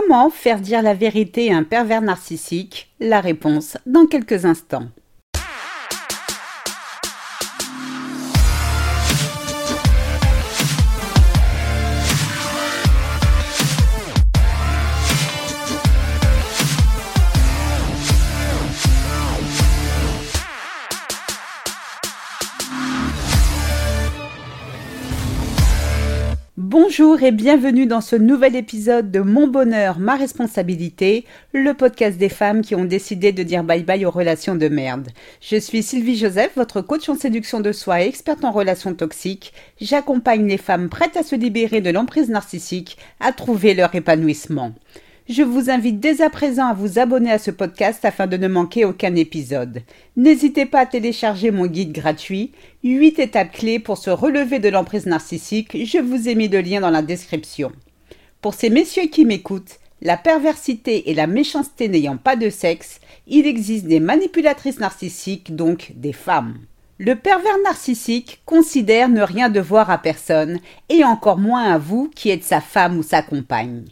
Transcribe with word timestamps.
Comment 0.00 0.30
faire 0.30 0.60
dire 0.60 0.80
la 0.80 0.94
vérité 0.94 1.52
à 1.52 1.56
un 1.56 1.64
pervers 1.64 2.02
narcissique? 2.02 2.94
La 3.00 3.20
réponse 3.20 3.76
dans 3.84 4.06
quelques 4.06 4.44
instants. 4.44 4.86
Bonjour 26.70 27.22
et 27.22 27.32
bienvenue 27.32 27.86
dans 27.86 28.02
ce 28.02 28.14
nouvel 28.14 28.54
épisode 28.54 29.10
de 29.10 29.20
Mon 29.20 29.46
bonheur, 29.46 29.98
ma 29.98 30.16
responsabilité, 30.16 31.24
le 31.54 31.72
podcast 31.72 32.18
des 32.18 32.28
femmes 32.28 32.60
qui 32.60 32.74
ont 32.74 32.84
décidé 32.84 33.32
de 33.32 33.42
dire 33.42 33.64
bye 33.64 33.84
bye 33.84 34.04
aux 34.04 34.10
relations 34.10 34.54
de 34.54 34.68
merde. 34.68 35.08
Je 35.40 35.56
suis 35.56 35.82
Sylvie 35.82 36.18
Joseph, 36.18 36.50
votre 36.56 36.82
coach 36.82 37.08
en 37.08 37.14
séduction 37.14 37.60
de 37.60 37.72
soi 37.72 38.02
et 38.02 38.06
experte 38.06 38.44
en 38.44 38.52
relations 38.52 38.92
toxiques. 38.92 39.54
J'accompagne 39.80 40.46
les 40.46 40.58
femmes 40.58 40.90
prêtes 40.90 41.16
à 41.16 41.22
se 41.22 41.36
libérer 41.36 41.80
de 41.80 41.88
l'emprise 41.88 42.28
narcissique 42.28 42.98
à 43.18 43.32
trouver 43.32 43.72
leur 43.72 43.94
épanouissement. 43.94 44.74
Je 45.28 45.42
vous 45.42 45.68
invite 45.68 46.00
dès 46.00 46.22
à 46.22 46.30
présent 46.30 46.68
à 46.68 46.72
vous 46.72 46.98
abonner 46.98 47.30
à 47.30 47.38
ce 47.38 47.50
podcast 47.50 48.02
afin 48.06 48.26
de 48.26 48.38
ne 48.38 48.48
manquer 48.48 48.86
aucun 48.86 49.14
épisode. 49.14 49.82
N'hésitez 50.16 50.64
pas 50.64 50.80
à 50.80 50.86
télécharger 50.86 51.50
mon 51.50 51.66
guide 51.66 51.92
gratuit 51.92 52.52
8 52.82 53.18
étapes 53.18 53.52
clés 53.52 53.78
pour 53.78 53.98
se 53.98 54.08
relever 54.08 54.58
de 54.58 54.70
l'emprise 54.70 55.04
narcissique. 55.04 55.84
Je 55.84 55.98
vous 55.98 56.30
ai 56.30 56.34
mis 56.34 56.48
le 56.48 56.62
lien 56.62 56.80
dans 56.80 56.88
la 56.88 57.02
description. 57.02 57.72
Pour 58.40 58.54
ces 58.54 58.70
messieurs 58.70 59.08
qui 59.08 59.26
m'écoutent, 59.26 59.80
la 60.00 60.16
perversité 60.16 61.10
et 61.10 61.14
la 61.14 61.26
méchanceté 61.26 61.90
n'ayant 61.90 62.16
pas 62.16 62.36
de 62.36 62.48
sexe, 62.48 62.98
il 63.26 63.46
existe 63.46 63.84
des 63.84 64.00
manipulatrices 64.00 64.80
narcissiques, 64.80 65.54
donc 65.54 65.92
des 65.94 66.14
femmes. 66.14 66.56
Le 66.96 67.16
pervers 67.16 67.58
narcissique 67.64 68.40
considère 68.46 69.10
ne 69.10 69.20
rien 69.20 69.50
devoir 69.50 69.90
à 69.90 69.98
personne, 69.98 70.58
et 70.88 71.04
encore 71.04 71.36
moins 71.36 71.64
à 71.64 71.76
vous 71.76 72.10
qui 72.14 72.30
êtes 72.30 72.44
sa 72.44 72.62
femme 72.62 72.96
ou 72.96 73.02
sa 73.02 73.20
compagne. 73.20 73.84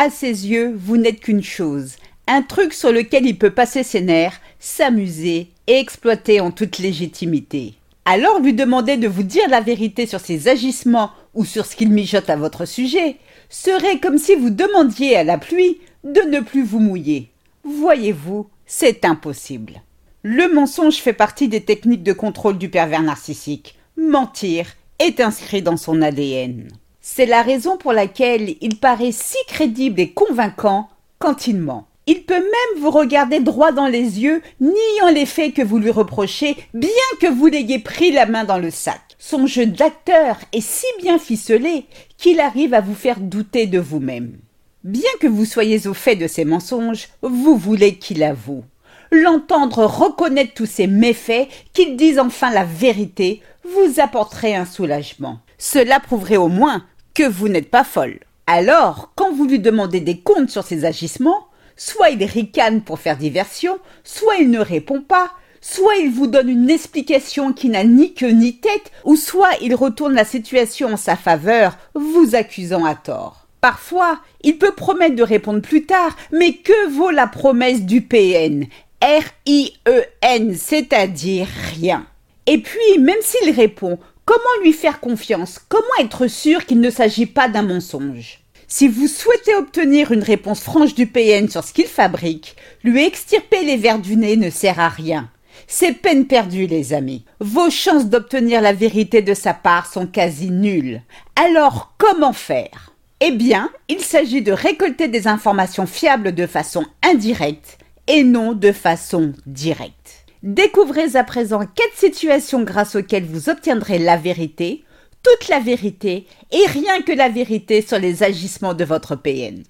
À 0.00 0.10
ses 0.10 0.46
yeux, 0.46 0.72
vous 0.76 0.96
n'êtes 0.96 1.18
qu'une 1.18 1.42
chose, 1.42 1.96
un 2.28 2.42
truc 2.42 2.72
sur 2.72 2.92
lequel 2.92 3.26
il 3.26 3.36
peut 3.36 3.50
passer 3.50 3.82
ses 3.82 4.00
nerfs, 4.00 4.40
s'amuser 4.60 5.48
et 5.66 5.72
exploiter 5.80 6.38
en 6.38 6.52
toute 6.52 6.78
légitimité. 6.78 7.74
Alors 8.04 8.38
lui 8.38 8.54
demander 8.54 8.96
de 8.96 9.08
vous 9.08 9.24
dire 9.24 9.48
la 9.48 9.60
vérité 9.60 10.06
sur 10.06 10.20
ses 10.20 10.46
agissements 10.46 11.10
ou 11.34 11.44
sur 11.44 11.66
ce 11.66 11.74
qu'il 11.74 11.90
mijote 11.90 12.30
à 12.30 12.36
votre 12.36 12.64
sujet 12.64 13.16
serait 13.48 13.98
comme 13.98 14.18
si 14.18 14.36
vous 14.36 14.50
demandiez 14.50 15.16
à 15.16 15.24
la 15.24 15.36
pluie 15.36 15.80
de 16.04 16.20
ne 16.30 16.38
plus 16.38 16.62
vous 16.62 16.78
mouiller. 16.78 17.32
Voyez-vous, 17.64 18.46
c'est 18.66 19.04
impossible. 19.04 19.82
Le 20.22 20.46
mensonge 20.54 20.98
fait 20.98 21.12
partie 21.12 21.48
des 21.48 21.64
techniques 21.64 22.04
de 22.04 22.12
contrôle 22.12 22.56
du 22.56 22.68
pervers 22.68 23.02
narcissique. 23.02 23.76
Mentir 23.96 24.76
est 25.00 25.18
inscrit 25.18 25.62
dans 25.62 25.76
son 25.76 26.02
ADN. 26.02 26.68
C'est 27.10 27.24
la 27.26 27.42
raison 27.42 27.78
pour 27.78 27.94
laquelle 27.94 28.54
il 28.60 28.76
paraît 28.76 29.12
si 29.12 29.38
crédible 29.48 29.98
et 29.98 30.10
convaincant 30.12 30.88
quand 31.18 31.46
il 31.48 31.56
ment. 31.56 31.88
Il 32.06 32.22
peut 32.22 32.34
même 32.38 32.80
vous 32.80 32.90
regarder 32.90 33.40
droit 33.40 33.72
dans 33.72 33.88
les 33.88 34.20
yeux, 34.20 34.42
niant 34.60 35.10
les 35.12 35.24
faits 35.26 35.54
que 35.54 35.62
vous 35.62 35.78
lui 35.78 35.90
reprochez, 35.90 36.56
bien 36.74 36.90
que 37.18 37.26
vous 37.26 37.46
l'ayez 37.46 37.78
pris 37.78 38.12
la 38.12 38.26
main 38.26 38.44
dans 38.44 38.58
le 38.58 38.70
sac. 38.70 39.00
Son 39.18 39.46
jeu 39.46 39.66
d'acteur 39.66 40.36
est 40.52 40.60
si 40.60 40.84
bien 41.00 41.18
ficelé 41.18 41.86
qu'il 42.18 42.40
arrive 42.40 42.74
à 42.74 42.82
vous 42.82 42.94
faire 42.94 43.18
douter 43.18 43.66
de 43.66 43.80
vous-même. 43.80 44.36
Bien 44.84 45.10
que 45.18 45.26
vous 45.26 45.46
soyez 45.46 45.88
au 45.88 45.94
fait 45.94 46.14
de 46.14 46.28
ses 46.28 46.44
mensonges, 46.44 47.08
vous 47.22 47.56
voulez 47.56 47.96
qu'il 47.96 48.22
avoue. 48.22 48.64
L'entendre 49.10 49.86
reconnaître 49.86 50.52
tous 50.54 50.66
ses 50.66 50.86
méfaits, 50.86 51.48
qu'il 51.72 51.96
dise 51.96 52.18
enfin 52.18 52.50
la 52.52 52.64
vérité, 52.64 53.40
vous 53.64 53.98
apporterait 53.98 54.54
un 54.54 54.66
soulagement. 54.66 55.40
Cela 55.56 55.98
prouverait 56.00 56.36
au 56.36 56.48
moins 56.48 56.84
vous 57.22 57.48
n'êtes 57.48 57.70
pas 57.70 57.84
folle. 57.84 58.20
Alors, 58.46 59.12
quand 59.14 59.32
vous 59.32 59.46
lui 59.46 59.58
demandez 59.58 60.00
des 60.00 60.18
comptes 60.18 60.50
sur 60.50 60.64
ses 60.64 60.84
agissements, 60.84 61.48
soit 61.76 62.10
il 62.10 62.24
ricane 62.24 62.82
pour 62.82 62.98
faire 62.98 63.16
diversion, 63.16 63.78
soit 64.04 64.36
il 64.36 64.50
ne 64.50 64.60
répond 64.60 65.00
pas, 65.00 65.30
soit 65.60 65.96
il 65.96 66.10
vous 66.10 66.26
donne 66.26 66.48
une 66.48 66.70
explication 66.70 67.52
qui 67.52 67.68
n'a 67.68 67.84
ni 67.84 68.14
queue 68.14 68.30
ni 68.30 68.56
tête, 68.56 68.90
ou 69.04 69.16
soit 69.16 69.50
il 69.60 69.74
retourne 69.74 70.14
la 70.14 70.24
situation 70.24 70.92
en 70.92 70.96
sa 70.96 71.16
faveur, 71.16 71.76
vous 71.94 72.34
accusant 72.34 72.84
à 72.84 72.94
tort. 72.94 73.46
Parfois, 73.60 74.20
il 74.42 74.58
peut 74.58 74.72
promettre 74.72 75.16
de 75.16 75.22
répondre 75.22 75.60
plus 75.60 75.84
tard, 75.84 76.16
mais 76.32 76.54
que 76.54 76.90
vaut 76.90 77.10
la 77.10 77.26
promesse 77.26 77.82
du 77.82 78.02
PN 78.02 78.66
R-I-E-N, 79.02 80.56
c'est-à-dire 80.56 81.46
rien. 81.74 82.06
Et 82.46 82.58
puis, 82.58 82.98
même 82.98 83.20
s'il 83.20 83.50
répond, 83.54 83.98
Comment 84.28 84.62
lui 84.62 84.74
faire 84.74 85.00
confiance? 85.00 85.58
Comment 85.70 85.86
être 86.00 86.26
sûr 86.26 86.66
qu'il 86.66 86.80
ne 86.80 86.90
s'agit 86.90 87.24
pas 87.24 87.48
d'un 87.48 87.62
mensonge? 87.62 88.40
Si 88.66 88.86
vous 88.86 89.06
souhaitez 89.06 89.54
obtenir 89.54 90.12
une 90.12 90.22
réponse 90.22 90.60
franche 90.60 90.94
du 90.94 91.06
PN 91.06 91.48
sur 91.48 91.64
ce 91.64 91.72
qu'il 91.72 91.86
fabrique, 91.86 92.54
lui 92.84 93.06
extirper 93.06 93.64
les 93.64 93.78
verres 93.78 94.00
du 94.00 94.16
nez 94.16 94.36
ne 94.36 94.50
sert 94.50 94.80
à 94.80 94.90
rien. 94.90 95.30
C'est 95.66 95.94
peine 95.94 96.26
perdue, 96.26 96.66
les 96.66 96.92
amis. 96.92 97.24
Vos 97.40 97.70
chances 97.70 98.04
d'obtenir 98.04 98.60
la 98.60 98.74
vérité 98.74 99.22
de 99.22 99.32
sa 99.32 99.54
part 99.54 99.90
sont 99.90 100.06
quasi 100.06 100.50
nulles. 100.50 101.00
Alors, 101.34 101.94
comment 101.96 102.34
faire? 102.34 102.92
Eh 103.20 103.30
bien, 103.30 103.70
il 103.88 104.00
s'agit 104.00 104.42
de 104.42 104.52
récolter 104.52 105.08
des 105.08 105.26
informations 105.26 105.86
fiables 105.86 106.34
de 106.34 106.46
façon 106.46 106.84
indirecte 107.02 107.78
et 108.06 108.24
non 108.24 108.52
de 108.52 108.72
façon 108.72 109.32
directe. 109.46 110.26
Découvrez 110.42 111.16
à 111.16 111.24
présent 111.24 111.60
quatre 111.60 111.96
situations 111.96 112.62
grâce 112.62 112.94
auxquelles 112.94 113.24
vous 113.24 113.48
obtiendrez 113.48 113.98
la 113.98 114.16
vérité, 114.16 114.84
toute 115.24 115.48
la 115.48 115.58
vérité 115.58 116.26
et 116.52 116.66
rien 116.66 117.02
que 117.02 117.12
la 117.12 117.28
vérité 117.28 117.82
sur 117.82 117.98
les 117.98 118.22
agissements 118.22 118.74
de 118.74 118.84
votre 118.84 119.16
PN. 119.16 119.64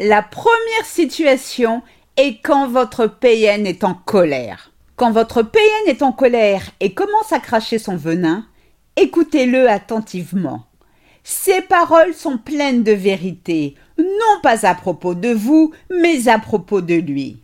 La 0.00 0.22
première 0.22 0.84
situation 0.84 1.82
est 2.16 2.40
quand 2.42 2.68
votre 2.68 3.06
PN 3.06 3.66
est 3.66 3.84
en 3.84 3.94
colère. 3.94 4.72
Quand 4.96 5.12
votre 5.12 5.42
PN 5.42 5.86
est 5.86 6.02
en 6.02 6.10
colère 6.10 6.62
et 6.80 6.92
commence 6.92 7.32
à 7.32 7.38
cracher 7.38 7.78
son 7.78 7.96
venin, 7.96 8.46
écoutez-le 8.96 9.70
attentivement. 9.70 10.64
Ses 11.22 11.62
paroles 11.62 12.14
sont 12.14 12.36
pleines 12.36 12.82
de 12.82 12.92
vérité, 12.92 13.76
non 13.96 14.40
pas 14.42 14.66
à 14.66 14.74
propos 14.74 15.14
de 15.14 15.32
vous, 15.32 15.72
mais 15.88 16.26
à 16.26 16.40
propos 16.40 16.80
de 16.80 16.94
lui. 16.94 17.38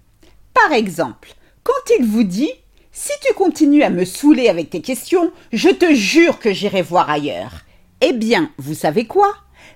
Par 0.53 0.73
exemple, 0.73 1.36
quand 1.67 1.95
il 1.99 2.07
vous 2.07 2.23
dit 2.23 2.53
Si 2.93 3.11
tu 3.27 3.35
continues 3.35 3.83
à 3.83 3.91
me 3.91 4.05
saouler 4.05 4.49
avec 4.49 4.71
tes 4.71 4.81
questions, 4.81 5.33
je 5.53 5.69
te 5.69 5.93
jure 5.95 6.39
que 6.39 6.53
j'irai 6.53 6.81
voir 6.81 7.11
ailleurs. 7.11 7.63
Eh 8.01 8.13
bien, 8.13 8.53
vous 8.57 8.75
savez 8.75 9.07
quoi? 9.07 9.35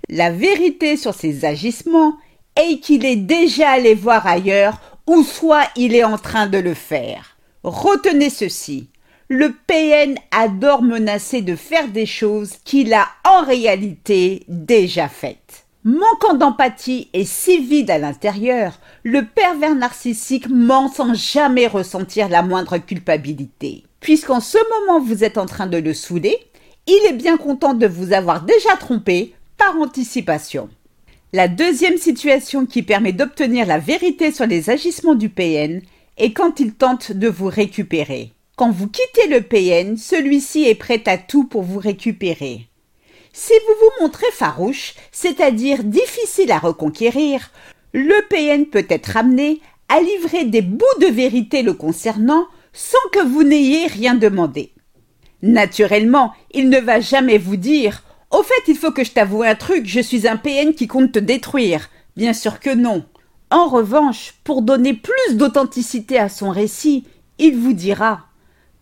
La 0.09 0.31
vérité 0.31 0.97
sur 0.97 1.15
ses 1.15 1.45
agissements 1.45 2.15
est 2.55 2.79
qu'il 2.79 3.05
est 3.05 3.17
déjà 3.17 3.71
allé 3.71 3.95
voir 3.95 4.27
ailleurs, 4.27 4.81
ou 5.09 5.25
soit 5.25 5.69
il 5.75 5.97
est 5.97 6.05
en 6.05 6.17
train 6.17 6.47
de 6.47 6.59
le 6.59 6.75
faire. 6.75 7.37
Retenez 7.65 8.31
ceci. 8.31 8.89
Le 9.29 9.53
PN 9.67 10.15
adore 10.31 10.83
menacer 10.83 11.43
de 11.43 11.57
faire 11.57 11.89
des 11.89 12.07
choses 12.07 12.55
qu'il 12.65 12.93
a 12.95 13.09
en 13.25 13.45
réalité 13.45 14.45
déjà 14.49 15.09
faites. 15.09 15.67
Manquant 15.85 16.35
d'empathie 16.35 17.09
et 17.15 17.25
si 17.25 17.65
vide 17.65 17.91
à 17.91 17.97
l'intérieur, 17.97 18.79
le 19.03 19.25
pervers 19.25 19.75
narcissique 19.75 20.51
ment 20.51 20.93
sans 20.93 21.15
jamais 21.15 21.67
ressentir 21.67 22.29
la 22.29 22.43
moindre 22.43 22.77
culpabilité. 22.77 23.85
Puisqu'en 23.99 24.41
ce 24.41 24.59
moment 24.69 25.03
vous 25.03 25.25
êtes 25.25 25.39
en 25.39 25.47
train 25.47 25.67
de 25.67 25.79
le 25.79 25.95
souder, 25.95 26.37
il 26.87 27.01
est 27.09 27.15
bien 27.15 27.39
content 27.39 27.73
de 27.73 27.87
vous 27.87 28.13
avoir 28.13 28.43
déjà 28.43 28.77
trompé 28.79 29.35
par 29.57 29.75
anticipation. 29.81 30.69
La 31.33 31.49
deuxième 31.49 31.97
situation 31.97 32.67
qui 32.67 32.83
permet 32.83 33.15
d'obtenir 33.15 33.65
la 33.67 33.79
vérité 33.79 34.33
sur 34.33 34.47
les 34.47 34.69
agissements 34.69 35.15
du 35.15 35.31
PN 35.31 35.81
est 36.19 36.35
quand 36.35 36.61
il 36.61 36.75
tente 36.75 37.11
de 37.13 37.29
vous 37.29 37.49
récupérer. 37.49 38.33
Quand 38.55 38.71
vous 38.71 38.89
quittez 38.89 39.29
le 39.29 39.41
PN, 39.41 39.97
celui-ci 39.97 40.65
est 40.65 40.75
prêt 40.75 41.03
à 41.07 41.17
tout 41.17 41.45
pour 41.45 41.63
vous 41.63 41.79
récupérer. 41.79 42.70
Si 43.33 43.53
vous 43.67 43.75
vous 43.81 44.05
montrez 44.05 44.31
farouche, 44.33 44.95
c'est-à-dire 45.13 45.85
difficile 45.85 46.51
à 46.51 46.59
reconquérir, 46.59 47.51
le 47.93 48.27
PN 48.29 48.67
peut 48.67 48.87
être 48.89 49.17
amené 49.17 49.61
à 49.89 50.01
livrer 50.01 50.45
des 50.45 50.63
bouts 50.63 50.85
de 51.01 51.07
vérité 51.07 51.63
le 51.63 51.75
concernant 51.75 52.47
sans 52.73 52.99
que 53.13 53.25
vous 53.25 53.43
n'ayez 53.43 53.87
rien 53.87 54.15
demandé. 54.15 54.73
Naturellement, 55.43 56.33
il 56.53 56.69
ne 56.69 56.79
va 56.79 57.01
jamais 57.01 57.39
vous 57.39 57.57
dire 57.57 58.03
Au 58.31 58.43
fait, 58.43 58.69
il 58.69 58.77
faut 58.77 58.93
que 58.93 59.05
je 59.05 59.13
t'avoue 59.13 59.43
un 59.43 59.55
truc, 59.55 59.87
je 59.87 60.01
suis 60.01 60.29
un 60.29 60.37
PN 60.37 60.75
qui 60.75 60.87
compte 60.87 61.13
te 61.13 61.19
détruire. 61.19 61.89
Bien 62.17 62.33
sûr 62.33 62.61
que 62.61 62.75
non. 62.75 63.05
En 63.51 63.69
revanche, 63.69 64.35
pour 64.45 64.63
donner 64.63 64.95
plus 64.95 65.37
d'authenticité 65.37 66.19
à 66.19 66.29
son 66.29 66.51
récit, 66.51 67.07
il 67.39 67.57
vous 67.57 67.73
dira 67.73 68.27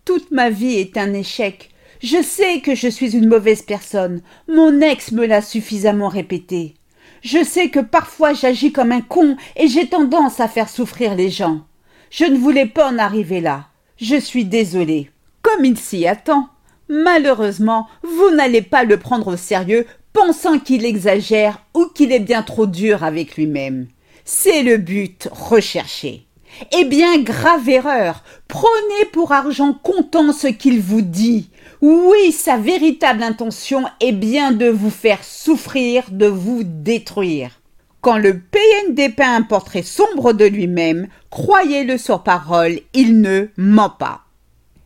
Toute 0.04 0.30
ma 0.30 0.50
vie 0.50 0.74
est 0.74 0.96
un 0.96 1.12
échec. 1.14 1.70
Je 2.02 2.22
sais 2.22 2.60
que 2.60 2.74
je 2.74 2.88
suis 2.88 3.16
une 3.16 3.28
mauvaise 3.28 3.62
personne. 3.62 4.22
Mon 4.46 4.80
ex 4.80 5.10
me 5.10 5.26
l'a 5.26 5.42
suffisamment 5.42 6.08
répété. 6.08 6.74
Je 7.22 7.42
sais 7.42 7.70
que 7.70 7.80
parfois 7.80 8.34
j'agis 8.34 8.70
comme 8.70 8.92
un 8.92 9.00
con 9.00 9.36
et 9.56 9.66
j'ai 9.66 9.88
tendance 9.88 10.38
à 10.38 10.46
faire 10.46 10.68
souffrir 10.68 11.16
les 11.16 11.30
gens. 11.30 11.62
Je 12.10 12.24
ne 12.24 12.38
voulais 12.38 12.66
pas 12.66 12.88
en 12.88 12.98
arriver 12.98 13.40
là. 13.40 13.66
Je 13.96 14.16
suis 14.16 14.44
désolée. 14.44 15.10
Comme 15.42 15.64
il 15.64 15.76
s'y 15.76 16.06
attend. 16.06 16.48
Malheureusement, 16.88 17.88
vous 18.02 18.30
n'allez 18.30 18.62
pas 18.62 18.84
le 18.84 18.96
prendre 18.96 19.34
au 19.34 19.36
sérieux 19.36 19.84
pensant 20.12 20.58
qu'il 20.58 20.84
exagère 20.84 21.64
ou 21.74 21.86
qu'il 21.86 22.12
est 22.12 22.20
bien 22.20 22.42
trop 22.42 22.66
dur 22.66 23.02
avec 23.02 23.36
lui-même. 23.36 23.88
C'est 24.24 24.62
le 24.62 24.78
but 24.78 25.28
recherché. 25.32 26.28
Eh 26.72 26.84
bien, 26.84 27.18
grave 27.18 27.68
erreur. 27.68 28.22
Prenez 28.46 29.04
pour 29.12 29.32
argent 29.32 29.74
comptant 29.74 30.32
ce 30.32 30.46
qu'il 30.46 30.80
vous 30.80 31.02
dit. 31.02 31.50
Oui, 31.80 32.32
sa 32.32 32.56
véritable 32.56 33.22
intention 33.22 33.84
est 34.00 34.12
bien 34.12 34.50
de 34.50 34.66
vous 34.66 34.90
faire 34.90 35.22
souffrir, 35.22 36.06
de 36.10 36.26
vous 36.26 36.62
détruire. 36.64 37.60
Quand 38.00 38.18
le 38.18 38.40
PN 38.40 38.94
dépeint 38.94 39.36
un 39.36 39.42
portrait 39.42 39.82
sombre 39.82 40.32
de 40.32 40.44
lui-même, 40.44 41.06
croyez-le 41.30 41.96
sur 41.96 42.24
parole, 42.24 42.80
il 42.94 43.20
ne 43.20 43.46
ment 43.56 43.90
pas. 43.90 44.22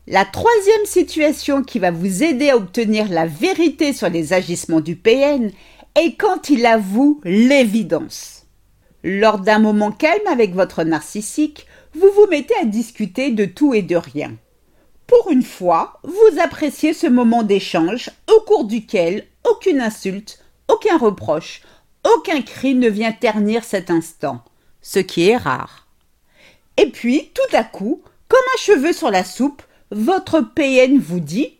La 0.07 0.27
troisième 0.27 0.85
situation 0.85 1.63
qui 1.63 1.79
va 1.79 1.91
vous 1.91 2.23
aider 2.23 2.51
à 2.51 2.57
obtenir 2.57 3.09
la 3.09 3.25
vérité 3.25 3.95
sur 3.95 4.11
les 4.11 4.35
agissements 4.35 4.81
du 4.81 4.97
PN 4.97 5.51
est 5.95 6.17
quand 6.17 6.51
il 6.51 6.67
avoue 6.67 7.23
l'évidence. 7.25 8.47
Lors 9.03 9.39
d'un 9.39 9.61
moment 9.61 9.93
calme 9.93 10.27
avec 10.31 10.55
votre 10.55 10.85
narcissique, 10.85 11.67
vous 11.95 12.11
vous 12.17 12.27
mettez 12.31 12.55
à 12.61 12.67
discuter 12.67 13.31
de 13.31 13.47
tout 13.47 13.73
et 13.73 13.83
de 13.83 13.97
rien. 13.97 14.33
Pour 15.13 15.31
une 15.31 15.43
fois, 15.43 16.01
vous 16.05 16.41
appréciez 16.41 16.95
ce 16.95 17.07
moment 17.07 17.43
d'échange 17.43 18.09
au 18.35 18.41
cours 18.41 18.65
duquel 18.65 19.27
aucune 19.45 19.83
insulte, 19.83 20.43
aucun 20.69 20.97
reproche, 20.97 21.61
aucun 22.03 22.41
cri 22.41 22.75
ne 22.75 22.89
vient 22.89 23.13
ternir 23.13 23.63
cet 23.63 23.91
instant, 23.91 24.43
ce 24.81 25.01
qui 25.01 25.29
est 25.29 25.37
rare. 25.37 25.87
Et 26.79 26.87
puis, 26.87 27.31
tout 27.35 27.55
à 27.55 27.63
coup, 27.63 28.01
comme 28.27 28.41
un 28.55 28.59
cheveu 28.59 28.95
sur 28.95 29.11
la 29.11 29.23
soupe, 29.23 29.61
votre 29.91 30.41
PN 30.41 30.99
vous 30.99 31.21
dit 31.21 31.59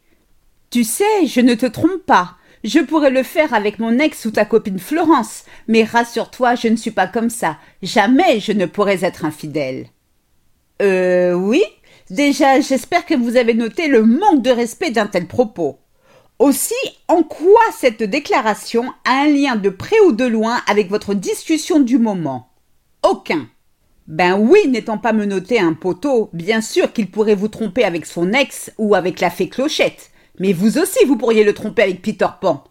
Tu 0.71 0.83
sais, 0.83 1.27
je 1.27 1.43
ne 1.43 1.55
te 1.55 1.67
trompe 1.67 2.07
pas. 2.07 2.37
Je 2.65 2.79
pourrais 2.79 3.11
le 3.11 3.23
faire 3.23 3.53
avec 3.53 3.79
mon 3.79 3.99
ex 3.99 4.25
ou 4.25 4.31
ta 4.31 4.47
copine 4.47 4.79
Florence, 4.79 5.45
mais 5.69 5.85
rassure-toi, 5.85 6.55
je 6.55 6.69
ne 6.69 6.77
suis 6.77 6.91
pas 6.91 7.07
comme 7.07 7.29
ça. 7.29 7.59
Jamais 7.83 8.41
je 8.41 8.53
ne 8.53 8.65
pourrais 8.65 9.05
être 9.05 9.27
infidèle. 9.27 9.89
Euh 10.81 11.35
oui, 11.35 11.63
Déjà, 12.11 12.61
j'espère 12.61 13.07
que 13.07 13.15
vous 13.15 13.37
avez 13.37 13.55
noté 13.55 13.89
le 13.89 14.03
manque 14.03 14.43
de 14.43 14.51
respect 14.51 14.91
d'un 14.91 15.07
tel 15.07 15.27
propos. 15.27 15.79
Aussi, 16.39 16.75
en 17.09 17.23
quoi 17.23 17.61
cette 17.79 18.03
déclaration 18.03 18.93
a 19.05 19.23
un 19.23 19.29
lien 19.29 19.57
de 19.57 19.71
près 19.71 20.01
ou 20.07 20.13
de 20.13 20.25
loin 20.25 20.61
avec 20.67 20.91
votre 20.91 21.15
discussion 21.15 21.81
du 21.81 21.99
moment? 21.99 22.49
Aucun. 23.03 23.49
Ben 24.09 24.37
oui, 24.37 24.67
n'étant 24.69 24.99
pas 24.99 25.13
menotté 25.13 25.61
un 25.61 25.75
poteau, 25.75 26.31
bien 26.33 26.61
sûr 26.61 26.93
qu'il 26.93 27.11
pourrait 27.11 27.37
vous 27.37 27.49
tromper 27.49 27.85
avec 27.85 28.05
son 28.07 28.33
ex 28.33 28.73
ou 28.77 28.95
avec 28.95 29.21
la 29.21 29.31
fée 29.31 29.49
Clochette. 29.49 30.11
Mais 30.41 30.53
vous 30.53 30.79
aussi, 30.79 31.05
vous 31.05 31.17
pourriez 31.17 31.45
le 31.45 31.55
tromper 31.55 31.83
avec 31.83 32.03
Peter 32.03 32.27
Pan. 32.41 32.65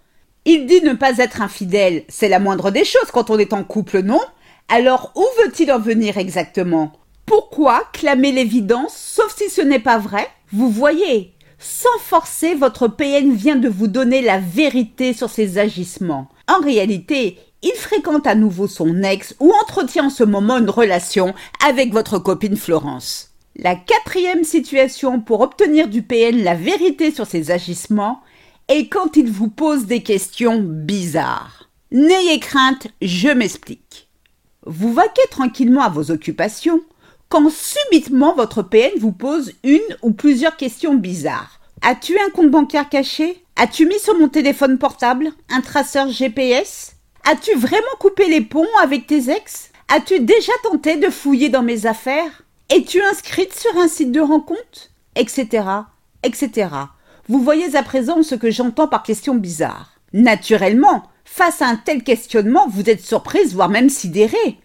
Il 0.43 0.65
dit 0.65 0.81
ne 0.81 0.93
pas 0.93 1.19
être 1.19 1.41
infidèle, 1.41 2.03
c'est 2.09 2.27
la 2.27 2.39
moindre 2.39 2.71
des 2.71 2.83
choses 2.83 3.11
quand 3.13 3.29
on 3.29 3.37
est 3.37 3.53
en 3.53 3.63
couple, 3.63 4.01
non? 4.01 4.19
Alors 4.67 5.13
où 5.15 5.25
veut-il 5.43 5.71
en 5.71 5.79
venir 5.79 6.17
exactement? 6.17 6.91
Pourquoi 7.25 7.83
clamer 7.93 8.31
l'évidence, 8.31 8.95
sauf 8.95 9.35
si 9.35 9.49
ce 9.49 9.61
n'est 9.61 9.79
pas 9.79 9.97
vrai? 9.97 10.27
Vous 10.51 10.69
voyez, 10.69 11.33
sans 11.59 11.99
forcer, 11.99 12.55
votre 12.55 12.87
PN 12.87 13.33
vient 13.33 13.55
de 13.55 13.69
vous 13.69 13.87
donner 13.87 14.21
la 14.21 14.39
vérité 14.39 15.13
sur 15.13 15.29
ses 15.29 15.57
agissements. 15.57 16.27
En 16.47 16.59
réalité, 16.59 17.37
il 17.61 17.73
fréquente 17.73 18.25
à 18.25 18.35
nouveau 18.35 18.67
son 18.67 19.03
ex 19.03 19.35
ou 19.39 19.53
entretient 19.61 20.05
en 20.05 20.09
ce 20.09 20.23
moment 20.23 20.57
une 20.57 20.69
relation 20.69 21.33
avec 21.65 21.93
votre 21.93 22.17
copine 22.17 22.57
Florence. 22.57 23.29
La 23.55 23.75
quatrième 23.75 24.43
situation 24.43 25.19
pour 25.19 25.41
obtenir 25.41 25.87
du 25.87 26.01
PN 26.01 26.43
la 26.43 26.55
vérité 26.55 27.11
sur 27.11 27.27
ses 27.27 27.51
agissements 27.51 28.21
est 28.67 28.87
quand 28.87 29.15
il 29.15 29.29
vous 29.29 29.49
pose 29.49 29.85
des 29.85 30.01
questions 30.01 30.59
bizarres. 30.59 31.69
N'ayez 31.91 32.39
crainte, 32.39 32.87
je 33.01 33.27
m'explique. 33.27 34.07
Vous 34.65 34.93
vaquez 34.93 35.27
tranquillement 35.29 35.81
à 35.81 35.89
vos 35.89 36.09
occupations, 36.09 36.81
quand 37.31 37.49
subitement 37.49 38.35
votre 38.35 38.61
PN 38.61 38.91
vous 38.99 39.13
pose 39.13 39.53
une 39.63 39.79
ou 40.01 40.11
plusieurs 40.11 40.57
questions 40.57 40.95
bizarres. 40.95 41.61
As-tu 41.81 42.19
un 42.19 42.29
compte 42.29 42.51
bancaire 42.51 42.89
caché? 42.89 43.45
As-tu 43.55 43.85
mis 43.85 43.99
sur 43.99 44.19
mon 44.19 44.27
téléphone 44.27 44.77
portable 44.77 45.31
un 45.49 45.61
traceur 45.61 46.09
GPS 46.09 46.97
As-tu 47.23 47.55
vraiment 47.55 47.81
coupé 47.99 48.27
les 48.27 48.41
ponts 48.41 48.67
avec 48.83 49.07
tes 49.07 49.31
ex? 49.31 49.71
As-tu 49.87 50.19
déjà 50.19 50.51
tenté 50.63 50.97
de 50.97 51.09
fouiller 51.09 51.47
dans 51.47 51.63
mes 51.63 51.85
affaires? 51.85 52.43
Es-tu 52.69 53.01
inscrite 53.01 53.57
sur 53.57 53.77
un 53.77 53.87
site 53.87 54.11
de 54.11 54.19
rencontre? 54.19 54.89
Etc. 55.15 55.65
etc. 56.23 56.67
Vous 57.29 57.41
voyez 57.41 57.77
à 57.77 57.83
présent 57.83 58.23
ce 58.23 58.35
que 58.35 58.51
j'entends 58.51 58.89
par 58.89 59.03
question 59.03 59.35
bizarre. 59.35 59.93
Naturellement, 60.11 61.03
face 61.23 61.61
à 61.61 61.67
un 61.67 61.77
tel 61.77 62.03
questionnement, 62.03 62.67
vous 62.67 62.89
êtes 62.89 63.05
surprise, 63.05 63.53
voire 63.53 63.69
même 63.69 63.89
sidérée. 63.89 64.59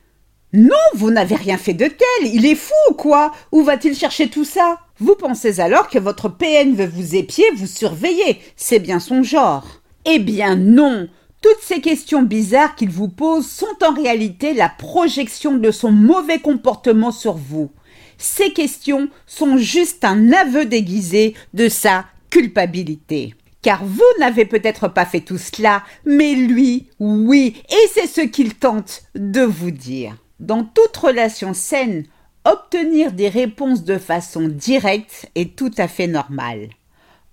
Non, 0.53 0.75
vous 0.95 1.11
n'avez 1.11 1.35
rien 1.35 1.59
fait 1.59 1.75
de 1.75 1.87
tel. 1.87 2.33
Il 2.33 2.47
est 2.47 2.55
fou 2.55 2.73
ou 2.91 2.95
quoi 2.95 3.33
Où 3.53 3.63
va-t-il 3.63 3.97
chercher 3.97 4.29
tout 4.29 4.45
ça? 4.45 4.79
Vous 4.99 5.17
pensez 5.17 5.61
alors 5.61 5.89
que 5.89 5.99
votre 5.99 6.29
PN 6.29 6.75
veut 6.75 6.87
vous 6.87 7.15
épier, 7.15 7.45
vous 7.57 7.67
surveiller. 7.67 8.41
C'est 8.57 8.79
bien 8.79 9.01
son 9.01 9.23
genre. 9.23 9.67
Eh 10.05 10.19
bien 10.19 10.57
non. 10.57 11.09
Toutes 11.43 11.63
ces 11.63 11.81
questions 11.81 12.23
bizarres 12.23 12.75
qu'il 12.77 12.91
vous 12.91 13.09
pose 13.09 13.47
sont 13.47 13.67
en 13.85 13.93
réalité 13.93 14.55
la 14.55 14.69
projection 14.69 15.57
de 15.57 15.71
son 15.71 15.93
mauvais 15.93 16.39
comportement 16.39 17.13
sur 17.13 17.35
vous. 17.35 17.71
Ces 18.17 18.53
questions 18.53 19.09
sont 19.27 19.59
juste 19.59 20.05
un 20.05 20.33
aveu 20.33 20.65
déguisé 20.65 21.35
de 21.55 21.69
sa 21.69 22.07
culpabilité. 22.31 23.35
Car 23.63 23.85
vous 23.85 24.03
n'avez 24.21 24.47
peut-être 24.47 24.89
pas 24.89 25.05
fait 25.05 25.21
tout 25.21 25.39
cela, 25.39 25.83
mais 26.05 26.35
lui, 26.35 26.89
oui, 27.01 27.63
et 27.69 27.89
c'est 27.93 28.07
ce 28.07 28.21
qu'il 28.23 28.55
tente 28.55 29.03
de 29.15 29.43
vous 29.43 29.73
dire. 29.73 30.17
Dans 30.41 30.65
toute 30.65 30.97
relation 30.97 31.55
saine, 31.55 32.05
obtenir 32.45 33.13
des 33.13 33.29
réponses 33.29 33.85
de 33.85 33.97
façon 33.97 34.49
directe 34.49 35.31
est 35.35 35.57
tout 35.57 35.73
à 35.79 35.89
fait 35.89 36.07
normal. 36.07 36.69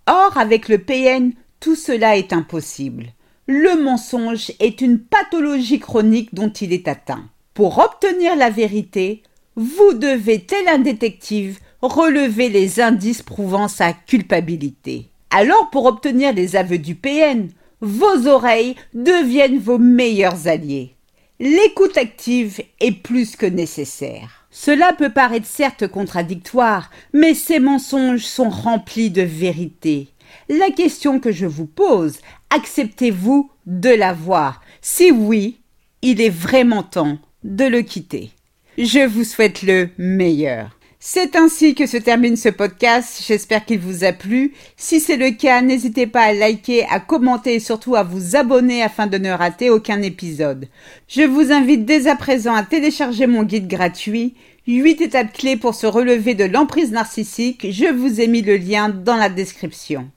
Or, 0.07 0.37
avec 0.37 0.69
le 0.69 0.77
PN, 0.77 1.33
tout 1.59 1.75
cela 1.75 2.17
est 2.17 2.31
impossible. 2.31 3.07
Le 3.45 3.81
mensonge 3.81 4.51
est 4.59 4.79
une 4.79 4.99
pathologie 4.99 5.79
chronique 5.79 6.33
dont 6.33 6.49
il 6.49 6.71
est 6.71 6.87
atteint. 6.87 7.25
Pour 7.53 7.77
obtenir 7.79 8.37
la 8.37 8.49
vérité, 8.49 9.21
vous 9.55 9.93
devez, 9.93 10.39
tel 10.39 10.67
un 10.69 10.79
détective, 10.79 11.59
relever 11.81 12.47
les 12.47 12.79
indices 12.79 13.21
prouvant 13.21 13.67
sa 13.67 13.91
culpabilité. 13.91 15.09
Alors, 15.29 15.69
pour 15.71 15.85
obtenir 15.85 16.33
les 16.33 16.55
aveux 16.55 16.77
du 16.77 16.95
PN, 16.95 17.49
vos 17.81 18.27
oreilles 18.27 18.75
deviennent 18.93 19.59
vos 19.59 19.77
meilleurs 19.77 20.47
alliés. 20.47 20.95
L'écoute 21.39 21.97
active 21.97 22.61
est 22.79 22.91
plus 22.91 23.35
que 23.35 23.45
nécessaire. 23.45 24.47
Cela 24.51 24.93
peut 24.93 25.09
paraître 25.09 25.47
certes 25.47 25.87
contradictoire, 25.87 26.91
mais 27.11 27.33
ces 27.33 27.59
mensonges 27.59 28.23
sont 28.23 28.49
remplis 28.49 29.09
de 29.09 29.23
vérité. 29.23 30.09
La 30.47 30.69
question 30.69 31.19
que 31.19 31.31
je 31.31 31.47
vous 31.47 31.65
pose, 31.65 32.19
acceptez-vous 32.51 33.49
de 33.65 33.89
la 33.89 34.13
voir? 34.13 34.61
Si 34.81 35.09
oui, 35.09 35.59
il 36.03 36.21
est 36.21 36.29
vraiment 36.29 36.83
temps 36.83 37.17
de 37.43 37.65
le 37.65 37.81
quitter. 37.81 38.31
Je 38.77 39.05
vous 39.05 39.23
souhaite 39.23 39.63
le 39.63 39.89
meilleur. 39.97 40.77
C'est 41.05 41.35
ainsi 41.35 41.75
que 41.75 41.85
se 41.85 41.97
termine 41.97 42.37
ce 42.37 42.47
podcast. 42.47 43.21
J'espère 43.27 43.65
qu'il 43.65 43.79
vous 43.79 44.05
a 44.05 44.13
plu. 44.13 44.53
Si 44.77 45.01
c'est 45.01 45.17
le 45.17 45.31
cas, 45.31 45.61
n'hésitez 45.61 46.07
pas 46.07 46.21
à 46.21 46.33
liker, 46.33 46.85
à 46.89 47.01
commenter 47.01 47.55
et 47.55 47.59
surtout 47.59 47.97
à 47.97 48.03
vous 48.03 48.37
abonner 48.37 48.81
afin 48.81 49.07
de 49.07 49.17
ne 49.17 49.29
rater 49.29 49.69
aucun 49.69 50.01
épisode. 50.01 50.69
Je 51.09 51.23
vous 51.23 51.51
invite 51.51 51.83
dès 51.83 52.07
à 52.07 52.15
présent 52.15 52.55
à 52.55 52.63
télécharger 52.63 53.27
mon 53.27 53.43
guide 53.43 53.67
gratuit 53.67 54.35
8 54.65 55.01
étapes 55.01 55.33
clés 55.33 55.57
pour 55.57 55.75
se 55.75 55.87
relever 55.87 56.35
de 56.35 56.45
l'emprise 56.45 56.93
narcissique. 56.93 57.67
Je 57.69 57.91
vous 57.91 58.21
ai 58.21 58.27
mis 58.27 58.41
le 58.41 58.55
lien 58.55 58.87
dans 58.87 59.17
la 59.17 59.27
description. 59.27 60.09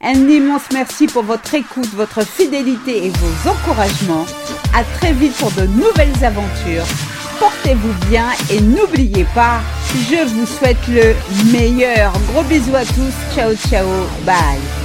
Un 0.00 0.28
immense 0.28 0.72
merci 0.72 1.06
pour 1.06 1.22
votre 1.22 1.54
écoute, 1.54 1.94
votre 1.94 2.26
fidélité 2.26 3.06
et 3.06 3.10
vos 3.10 3.48
encouragements. 3.48 4.26
À 4.74 4.82
très 4.98 5.12
vite 5.12 5.34
pour 5.34 5.52
de 5.52 5.66
nouvelles 5.66 6.24
aventures 6.24 6.88
portez-vous 7.42 7.92
bien 8.08 8.28
et 8.52 8.60
n'oubliez 8.60 9.26
pas, 9.34 9.60
je 9.94 10.34
vous 10.34 10.46
souhaite 10.46 10.86
le 10.88 11.14
meilleur. 11.52 12.12
Gros 12.32 12.42
bisous 12.44 12.74
à 12.76 12.84
tous. 12.84 13.14
Ciao, 13.34 13.54
ciao. 13.54 13.86
Bye. 14.24 14.81